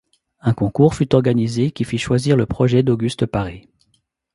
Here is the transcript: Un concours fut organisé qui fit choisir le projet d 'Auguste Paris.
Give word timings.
Un 0.39 0.53
concours 0.55 0.95
fut 0.95 1.13
organisé 1.13 1.69
qui 1.69 1.83
fit 1.83 1.99
choisir 1.99 2.35
le 2.35 2.47
projet 2.47 2.81
d 2.81 2.89
'Auguste 2.89 3.27
Paris. 3.27 3.69